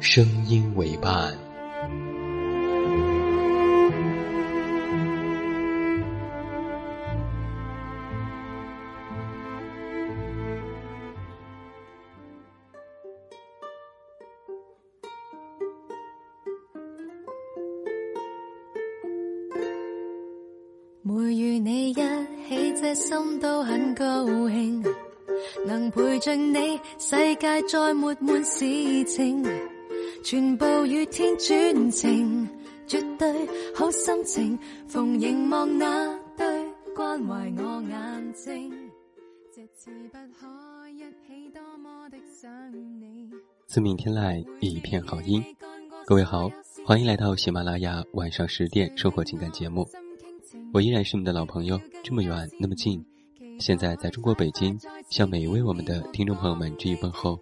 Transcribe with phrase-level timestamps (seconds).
[0.00, 1.36] 声音为伴。
[21.02, 24.82] 每与你一起，这心都很高兴，
[25.64, 29.44] 能陪着你，世界再没闷事情。
[30.28, 32.48] 全部与天转情，
[32.88, 34.58] 绝对好心情。
[34.88, 36.44] 逢凝望那对
[36.96, 38.72] 关怀我眼睛，
[39.54, 42.50] 这次不可一起，多么的想
[43.00, 43.30] 你。
[43.68, 45.44] 自命天籁，一片好音。
[46.04, 46.50] 各位好，
[46.84, 49.86] 欢迎来到喜马拉雅晚上十点生活情感节目。
[50.72, 53.00] 我依然是你们的老朋友，这么远那么近，
[53.60, 54.76] 现在在中国北京，
[55.08, 57.38] 向每一位我们的听众朋友们致以问候。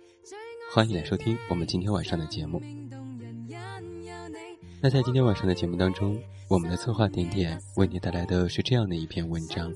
[0.74, 2.60] 欢迎来收听我们今天晚上的节目。
[4.80, 6.20] 那在今天晚上的节目当中，
[6.50, 9.72] 我们的策划点点为你带来的是这样的一篇文章：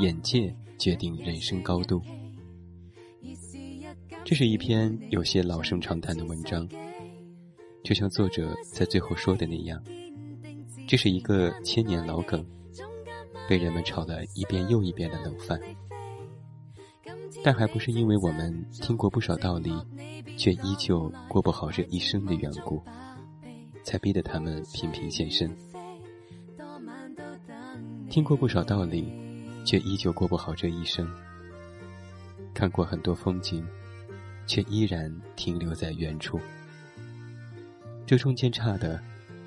[0.00, 2.02] 眼界决定人生高度。
[4.22, 6.68] 这是一篇有些老生常谈的文章，
[7.82, 9.82] 就像作者在最后说的那样，
[10.86, 12.44] 这是一个千年老梗，
[13.48, 15.58] 被人们炒了一遍又一遍的冷饭。
[17.44, 19.72] 但还不是因为我们听过不少道理，
[20.36, 22.82] 却依旧过不好这一生的缘故，
[23.84, 25.50] 才逼得他们频频现身。
[28.10, 29.12] 听过不少道理，
[29.64, 31.08] 却依旧过不好这一生。
[32.54, 33.66] 看过很多风景，
[34.46, 36.38] 却依然停留在原处。
[38.06, 39.00] 这中间差的，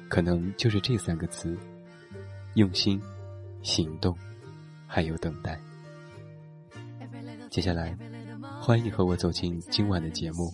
[0.10, 1.56] 可能就是这三个词：
[2.56, 3.00] 用心、
[3.62, 4.18] 行动，
[4.88, 5.62] 还有等待。
[7.56, 7.98] 接下来，
[8.60, 10.52] 欢迎和我走进今晚的节目。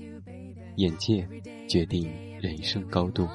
[0.75, 1.27] 眼界
[1.67, 2.07] 决定
[2.39, 3.27] 人生高度。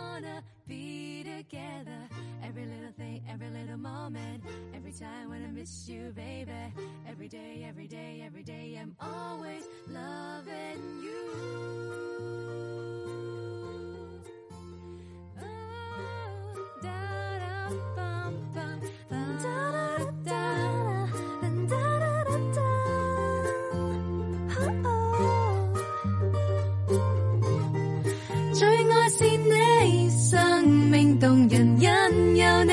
[29.19, 32.72] 是你，生命动人因有你，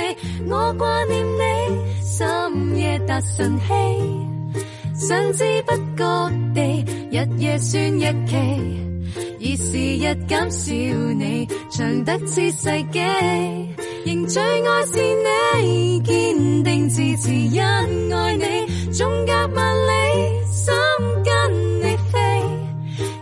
[0.50, 1.42] 我挂念你，
[2.06, 8.36] 深夜达晨曦，想知不觉地，日夜算日期，
[9.40, 10.74] 而时日减少
[11.14, 13.00] 你，长得似世纪，
[14.06, 15.02] 仍最爱是
[15.62, 19.92] 你，坚定自持，因爱你，纵隔万里，
[20.52, 20.74] 心
[21.24, 21.34] 跟
[21.80, 22.20] 你飞，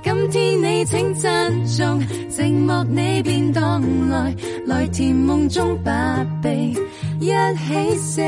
[0.03, 2.01] 今天你请珍重，
[2.40, 4.34] 寂寞你便荡来，
[4.66, 6.76] 来甜梦中把臂。
[7.18, 8.20] 一起四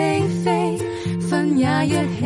[0.44, 0.78] 飞，
[1.28, 2.24] 分也一起。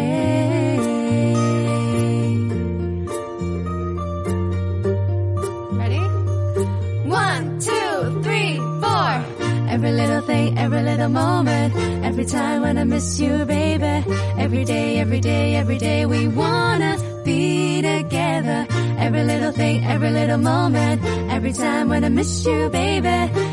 [5.77, 6.01] Ready?
[7.09, 9.21] One, two, three, four.
[9.69, 11.73] Every little thing, every little moment,
[12.05, 14.05] every time when I miss you, baby.
[14.39, 18.67] Every day, every day, every day, we wanna be together.
[19.08, 21.02] Every little thing, every little moment,
[21.32, 23.08] every time when I miss you, baby.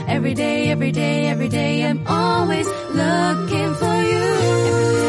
[0.09, 5.04] Every day, every day, every day, I'm always looking for you.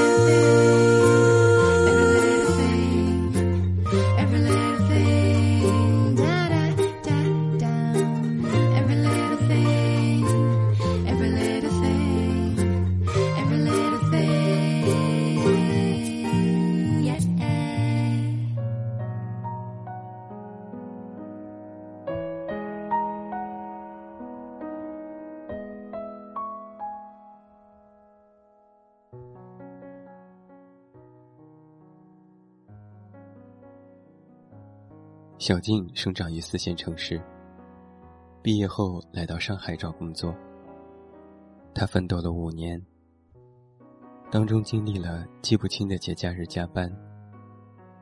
[35.46, 37.22] 小静生长于四线城市，
[38.42, 40.34] 毕业后来到上海找工作。
[41.72, 42.84] 她奋斗了五年，
[44.32, 46.92] 当中经历了记不清的节假日加班、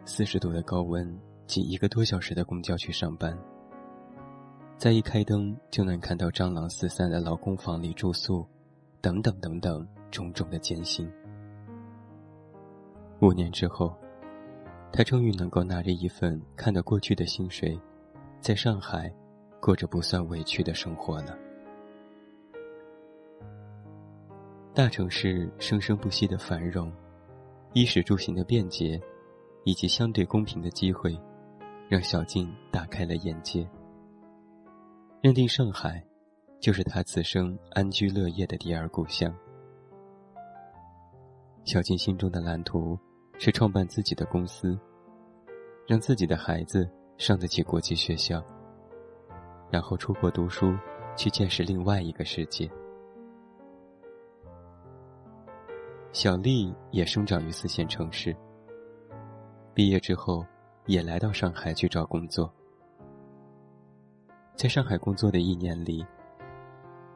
[0.05, 3.37] 四十度的高温挤一个多小时的公交去上班，
[4.77, 8.47] 在一开灯就能看到蟑螂四散的老公房里住宿，
[9.01, 11.11] 等等等等种种的艰辛。
[13.19, 13.93] 五年之后。
[14.95, 17.75] 他终于能够拿着一份看得过去的薪水，
[18.39, 19.11] 在上海
[19.59, 21.35] 过着不算委屈的生活了。
[24.71, 26.93] 大城市生生不息的繁荣，
[27.73, 29.01] 衣食住行的便捷，
[29.63, 31.19] 以及相对公平的机会，
[31.89, 33.67] 让小静打开了眼界，
[35.21, 36.05] 认定上海
[36.59, 39.35] 就是他此生安居乐业的第二故乡。
[41.65, 42.95] 小静心中的蓝图。
[43.37, 44.77] 是创办自己的公司，
[45.87, 48.43] 让自己的孩子上得起国际学校，
[49.69, 50.73] 然后出国读书，
[51.15, 52.69] 去见识另外一个世界。
[56.11, 58.35] 小丽也生长于四线城市，
[59.73, 60.45] 毕业之后
[60.85, 62.53] 也来到上海去找工作。
[64.55, 66.05] 在上海工作的一年里，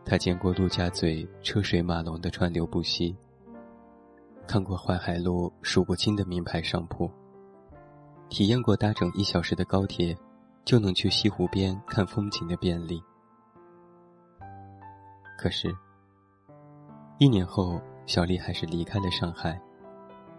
[0.04, 3.16] 她见过陆家嘴车水马龙的川流不息。
[4.48, 7.12] 看过淮海路数不清的名牌商铺，
[8.30, 10.18] 体验过搭乘一小时的高铁
[10.64, 13.04] 就能去西湖边看风景的便利。
[15.38, 15.76] 可是，
[17.20, 19.60] 一年后，小丽还是离开了上海，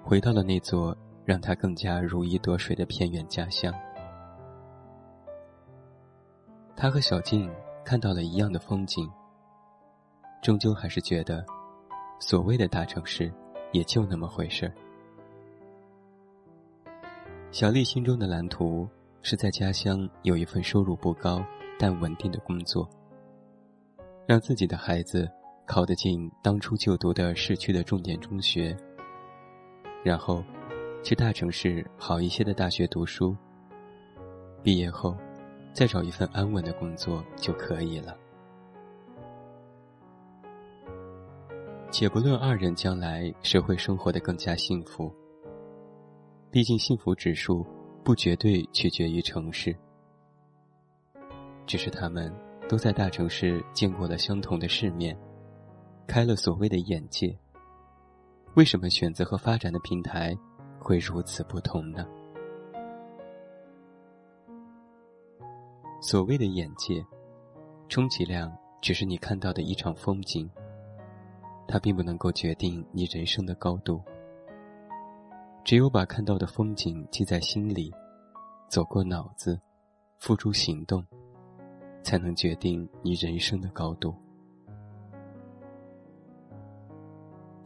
[0.03, 0.97] 回到了那座
[1.27, 3.73] 让她更加如鱼得水的偏远家乡。
[6.75, 7.53] 她和小静
[7.85, 9.09] 看到了一样的风景，
[10.41, 11.45] 终究还是觉得，
[12.19, 13.31] 所谓的大城市。
[13.73, 14.73] 也就那么回事儿。
[17.51, 18.89] 小丽心中的蓝图
[19.23, 21.45] 是在家乡有一份收入不高
[21.79, 22.89] 但稳定的工作，
[24.27, 25.29] 让自己的孩子
[25.67, 28.77] 考得进当初就读的市区的重点中学，
[30.05, 30.45] 然后
[31.03, 33.37] 去大城市好一些的大学读书，
[34.63, 35.17] 毕业后
[35.73, 38.17] 再找一份安稳的工作就可以了。
[41.91, 45.13] 且不论二人将来谁会生活的更加幸福，
[46.51, 47.67] 毕竟幸福指数
[48.05, 49.75] 不绝对取决于城市，
[51.67, 52.33] 只是他们
[52.69, 55.19] 都在大城市见过了相同的世面，
[56.07, 57.37] 开了所谓的眼界。
[58.55, 60.37] 为什么选择和发展的平台
[60.79, 62.07] 会如此不同呢？
[66.01, 67.05] 所谓的眼界，
[67.89, 70.49] 充其量只是你看到的一场风景。
[71.69, 74.03] 它并不能够决定你人生的高度。
[75.63, 77.93] 只有把看到的风景记在心里，
[78.69, 79.61] 走过脑子，
[80.17, 81.05] 付诸行动，
[82.03, 84.15] 才能决定你人生的高度。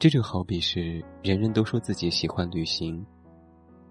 [0.00, 3.06] 这就好比是人人都说自己喜欢旅行，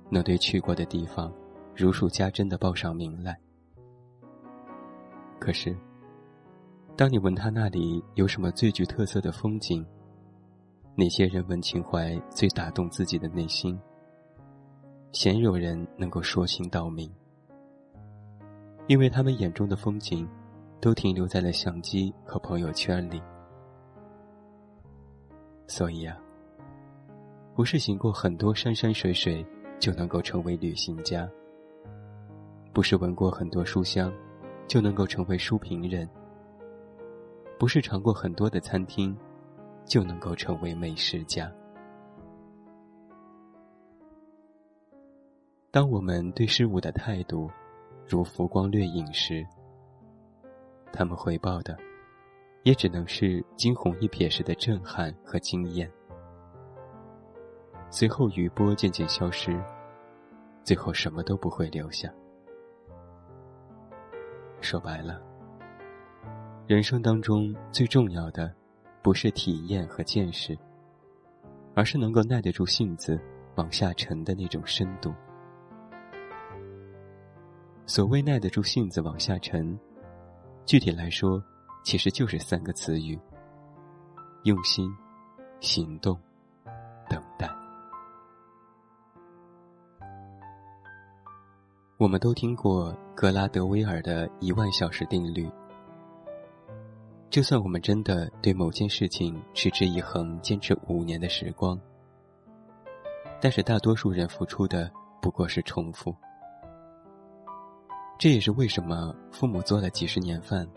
[0.09, 1.33] 能对去过的地方
[1.73, 3.39] 如数家珍的报上名来。
[5.39, 5.73] 可是，
[6.97, 9.87] 当你问他那里有什么最具特色的风景？
[11.01, 13.75] 哪些人文情怀最打动自己的内心？
[15.13, 17.11] 鲜有人能够说清道明，
[18.85, 20.29] 因为他们眼中的风景，
[20.79, 23.19] 都停留在了相机和朋友圈里。
[25.65, 26.15] 所以啊，
[27.55, 29.43] 不是行过很多山山水水
[29.79, 31.27] 就能够成为旅行家，
[32.71, 34.13] 不是闻过很多书香
[34.67, 36.07] 就能够成为书评人，
[37.57, 39.17] 不是尝过很多的餐厅。
[39.85, 41.51] 就能够成为美食家。
[45.69, 47.49] 当我们对事物的态度
[48.05, 49.45] 如浮光掠影时，
[50.91, 51.77] 他们回报的
[52.63, 55.89] 也只能是惊鸿一瞥时的震撼和惊艳，
[57.89, 59.57] 随后余波渐渐消失，
[60.63, 62.13] 最后什么都不会留下。
[64.59, 65.21] 说白了，
[66.67, 68.53] 人生当中最重要的。
[69.01, 70.57] 不是体验和见识，
[71.73, 73.19] 而是能够耐得住性子
[73.55, 75.13] 往下沉的那种深度。
[77.85, 79.77] 所谓耐得住性子往下沉，
[80.65, 81.43] 具体来说，
[81.83, 83.19] 其实就是三个词语：
[84.43, 84.89] 用心、
[85.59, 86.17] 行动、
[87.09, 87.49] 等待。
[91.97, 95.49] 我们都听过格拉德威尔的一万小时定律。
[97.31, 101.79] 就算我们真的对某件事情持之以恒，坚持五年的时光，
[103.39, 106.13] 但是大多数人付出的不过是重复。
[108.19, 110.67] 这也是为什么父母做了几十年饭，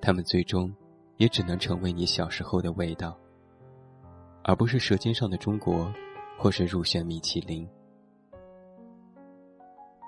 [0.00, 0.72] 他们最终
[1.16, 3.18] 也只能成为你小时候的味道，
[4.44, 5.86] 而不是《舌尖上的中国》
[6.38, 7.68] 或是入选米其林。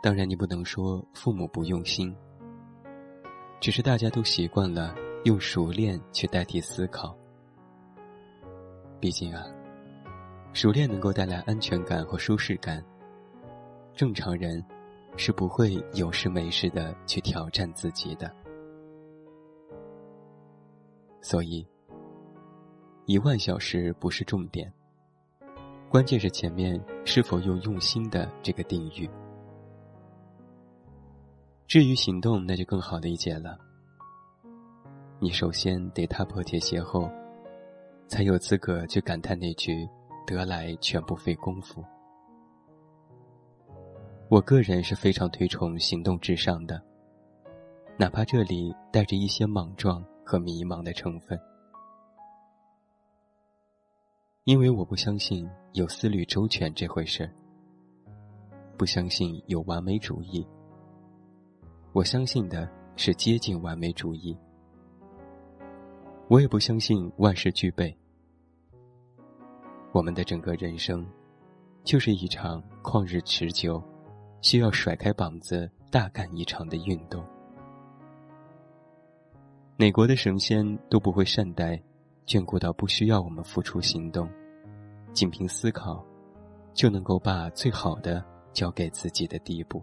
[0.05, 2.15] 当然，你不能说父母不用心，
[3.59, 4.95] 只是大家都习惯了
[5.29, 7.15] 用熟练去代替思考。
[8.99, 9.45] 毕竟啊，
[10.55, 12.83] 熟练能够带来安全感和舒适感。
[13.95, 14.65] 正常人
[15.19, 18.35] 是不会有事没事的去挑战自己的。
[21.21, 21.67] 所以，
[23.05, 24.73] 一万小时不是重点，
[25.91, 29.07] 关键是前面是否用用心的这个定语。
[31.67, 33.59] 至于行动，那就更好理解了。
[35.21, 37.11] 你首先得踏破铁鞋后，
[38.07, 39.89] 才有资格去感叹那句
[40.25, 41.85] “得来全不费工夫”。
[44.31, 46.81] 我个人是非常推崇行动至上的，
[47.97, 51.37] 哪怕这里带着一些莽撞和迷茫的成分，
[54.45, 57.35] 因为我不相信有思虑周全这回事儿，
[58.77, 60.47] 不相信有完美主义。
[61.93, 64.39] 我相信的是接近完美主义。
[66.29, 67.97] 我也不相信万事俱备。
[69.93, 71.07] 我们的整个人生，
[71.85, 73.83] 就是一场旷日持久、
[74.43, 77.25] 需要甩开膀子大干一场的运动。
[79.79, 81.81] 哪国的神仙都不会善待、
[82.27, 84.29] 眷顾到不需要我们付出行动，
[85.15, 86.05] 仅凭思考，
[86.75, 89.83] 就能够把最好的交给自己的地步。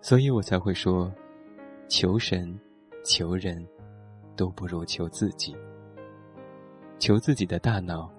[0.00, 1.12] 所以我才会说，
[1.88, 2.56] 求神、
[3.06, 3.64] 求人，
[4.34, 5.56] 都不如求自己。
[6.98, 8.10] 求自己的大脑，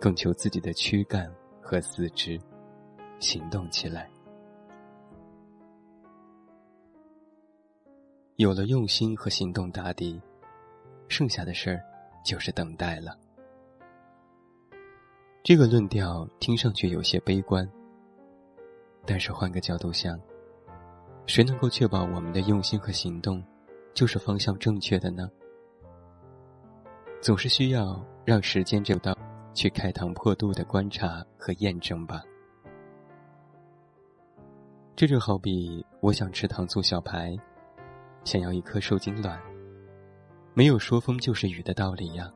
[0.00, 1.28] 更求自己的躯干
[1.60, 2.40] 和四肢，
[3.18, 4.08] 行动起来。
[8.36, 10.20] 有了用心和行动打底，
[11.08, 11.82] 剩下的事儿
[12.24, 13.18] 就是等待了。
[15.42, 17.68] 这个论调听上去有些悲观，
[19.04, 20.16] 但是换个角度想。
[21.26, 23.42] 谁能够确保我们的用心和行动，
[23.96, 25.26] 就是方向正确的呢？
[27.22, 29.16] 总是需要让时间这道
[29.54, 32.22] 去开膛破肚的观察和验证吧。
[34.94, 37.34] 这就好比我想吃糖醋小排，
[38.22, 39.40] 想要一颗受精卵，
[40.52, 42.30] 没有说风就是雨的道理呀。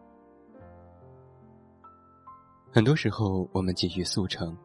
[2.73, 4.57] 很多时候我们急于速成，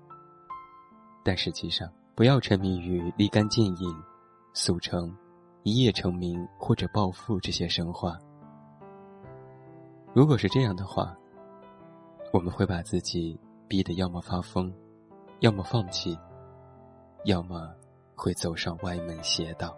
[1.26, 4.04] 但实际上不要沉迷于立竿见影。
[4.58, 5.14] 速成、
[5.66, 8.20] 一夜成名或者暴富这些神话，
[10.14, 11.18] 如果是这样的话，
[12.32, 13.36] 我们会把自己
[13.68, 14.72] 逼得要么发疯，
[15.40, 16.16] 要么放弃，
[17.24, 17.74] 要么
[18.14, 19.76] 会走上歪门邪道。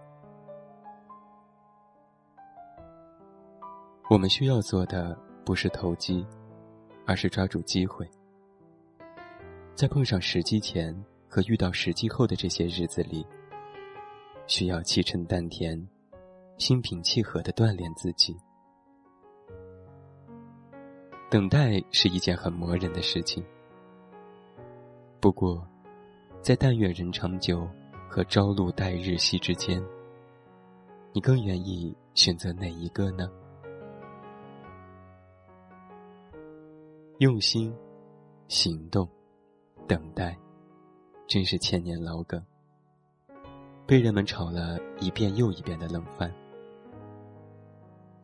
[4.09, 6.27] 我们需要做的不是投机，
[7.05, 8.05] 而是抓住机会，
[9.73, 10.93] 在碰上时机前
[11.29, 13.25] 和遇到时机后的这些日子里。
[14.47, 15.87] 需要气沉丹田、
[16.57, 18.35] 心平气和的锻炼自己。
[21.29, 23.43] 等待是一件很磨人的事情，
[25.19, 25.67] 不过，
[26.41, 27.67] 在但愿人长久
[28.09, 29.83] 和朝露待日晞之间，
[31.11, 33.29] 你更愿意选择哪一个呢？
[37.19, 37.75] 用心、
[38.47, 39.05] 行动、
[39.85, 40.37] 等待，
[41.27, 42.41] 真是千年老梗。
[43.87, 46.29] 被人们炒了一遍又一遍的冷饭，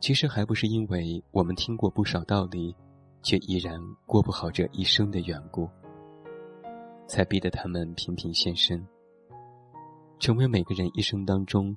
[0.01, 2.75] 其实还不是因为我们听过不少道理，
[3.21, 5.69] 却依然过不好这一生的缘故，
[7.07, 8.85] 才逼得他们频频现身，
[10.19, 11.73] 成为每个人一生当中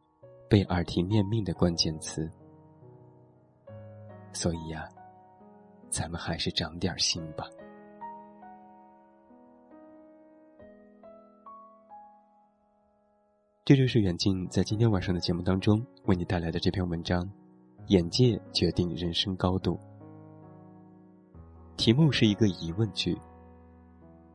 [0.50, 2.28] 被耳提面命的关键词。
[4.32, 4.88] 所以呀，
[5.90, 7.48] 咱们还是长点心吧。
[13.66, 17.24] 这就是远近在今天晚上的节目当中为你带来的这篇文章，
[17.88, 19.72] 《眼界决定人生高度》。
[21.76, 23.18] 题目是一个疑问句：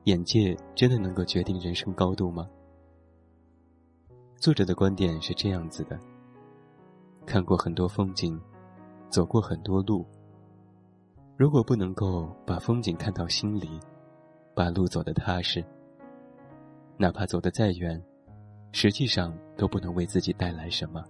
[0.03, 2.45] 眼界真的能够决定人生高度吗？
[4.35, 5.97] 作者的观点是这样子的：
[7.25, 8.37] 看过很多风景，
[9.09, 10.05] 走过很多路，
[11.37, 13.79] 如果不能够把风景看到心里，
[14.53, 15.63] 把路走得踏实，
[16.97, 18.03] 哪怕走得再远。
[18.71, 21.03] 实际上都不能为自己带来什么。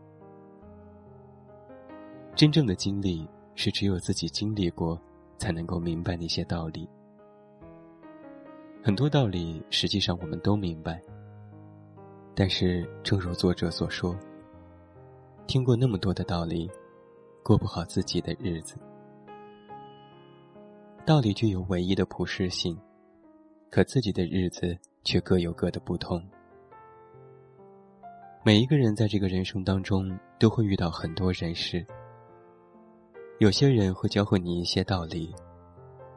[2.35, 4.99] 真正的经历是只有自己经历过，
[5.37, 6.87] 才能够明白那些道理。
[8.83, 10.99] 很多道理实际上我们都明白，
[12.33, 14.17] 但是，正如作者所说，
[15.45, 16.69] 听过那么多的道理，
[17.43, 18.75] 过不好自己的日子。
[21.05, 22.75] 道理具有唯一的普适性，
[23.69, 26.23] 可自己的日子却各有各的不同。
[28.43, 31.85] 每一个人在这个人生当中都会遇到很多人事，
[33.37, 35.31] 有些人会教会你一些道理，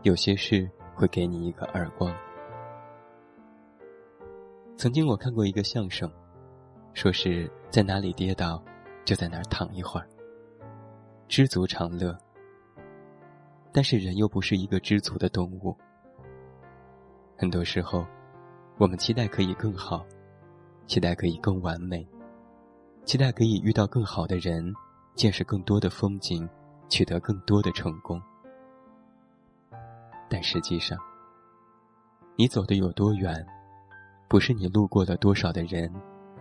[0.05, 2.17] 有些事会给你一个耳光。
[4.75, 6.11] 曾经我看过一个相声，
[6.95, 8.63] 说是在哪里跌倒，
[9.05, 10.09] 就在哪儿躺一会儿，
[11.29, 12.17] 知足常乐。
[13.71, 15.77] 但是人又不是一个知足的动物，
[17.37, 18.07] 很多时候，
[18.79, 20.07] 我们期待可以更好，
[20.87, 22.07] 期待可以更完美，
[23.05, 24.73] 期待可以遇到更好的人，
[25.15, 26.49] 见识更多的风景，
[26.89, 28.21] 取得更多的成功。
[30.29, 30.99] 但实际上，
[32.37, 33.47] 你走的有多远，
[34.27, 35.93] 不是你路过了多少的人，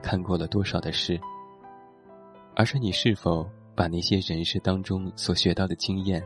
[0.02, 1.20] 看过了多少的事，
[2.56, 6.24] 而是你是否把那些人事当中所学到的经验。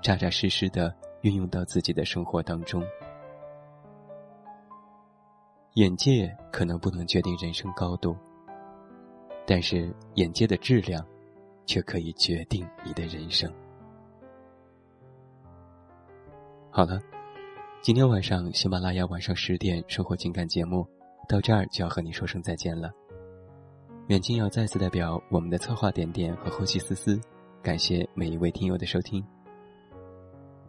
[0.00, 2.84] 扎扎实实的运用到自己的生活当中。
[5.74, 8.14] 眼界可能不能决定人生高度，
[9.46, 11.04] 但是眼界的质量，
[11.66, 13.50] 却可以决定你的人生。
[16.70, 17.00] 好了，
[17.82, 20.86] 今天晚上喜马拉雅晚上十点生活情感节目
[21.28, 22.90] 到这儿就要和你说声再见了。
[24.08, 27.20] 远近要再次代表我们的策划点点和后期思思，
[27.62, 29.24] 感谢每一位听友的收听。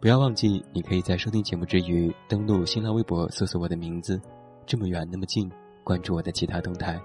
[0.00, 4.20] 不要忘记，你可以在收听节目之余，登录新浪微博搜索我的名字，
[4.64, 5.50] 这么远那么近，
[5.82, 7.00] 关注我的其他动态。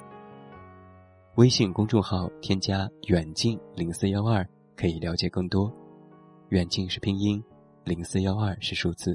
[1.36, 5.72] 微信公众号添加“远近零四幺二”可以了解更多
[6.52, 7.42] ，“远近”是拼音
[7.86, 9.14] ，“零四幺二”是数字。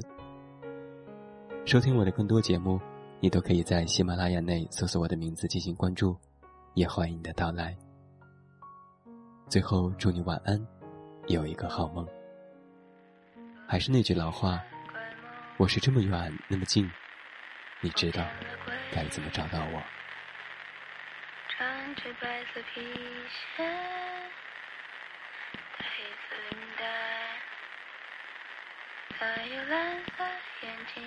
[1.63, 2.81] 收听我的更多节目，
[3.19, 6.17] 你都可以在喜马拉雅内搜索我的名字进行关注，
[6.73, 7.77] 也欢迎你的到来。
[9.47, 10.59] 最后，祝你晚安，
[11.27, 12.05] 有一个好梦。
[13.67, 14.59] 还是那句老话，
[15.57, 16.89] 我是这么远那么近，
[17.79, 18.25] 你知道
[18.91, 19.96] 该怎么找到我？
[21.99, 22.81] 穿白色皮
[23.57, 23.63] 鞋，
[25.77, 26.85] 戴黑色领带，
[29.17, 30.23] 他有蓝色
[30.61, 31.03] 眼睛，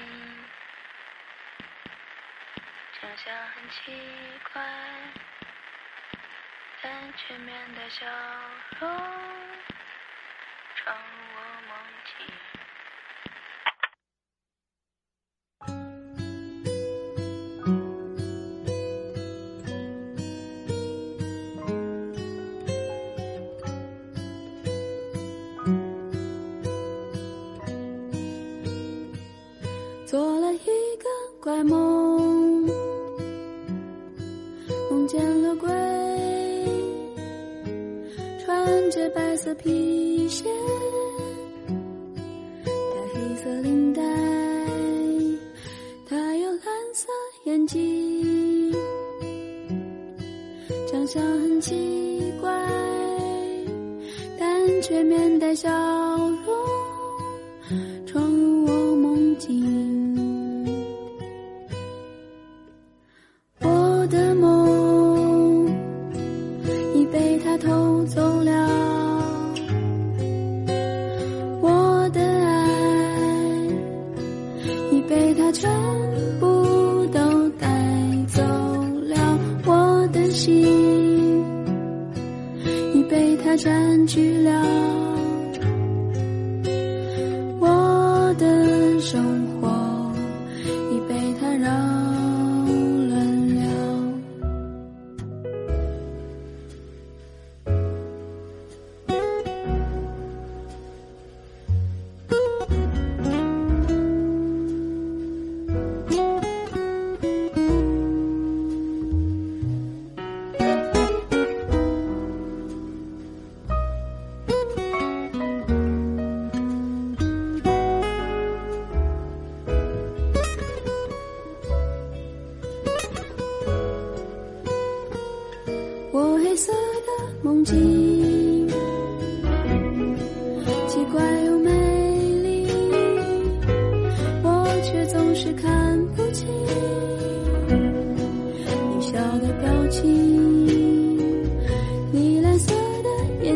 [3.00, 3.92] 长相很奇
[4.52, 4.62] 怪，
[6.82, 8.04] 但却面带笑
[8.80, 8.90] 容，
[10.74, 11.02] 闯入
[11.36, 11.76] 我梦
[12.18, 12.49] 境。
[39.54, 40.79] 皮鞋。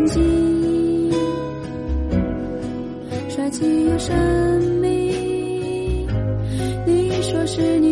[0.07, 0.21] 是
[6.87, 7.84] 你说是你。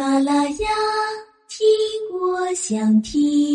[0.00, 0.68] 马拉雅，
[1.46, 1.68] 听
[2.18, 3.49] 我想听。